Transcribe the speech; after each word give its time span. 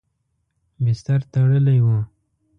بستر 0.83 1.19
تړلی 1.31 1.77
و. 1.85 1.87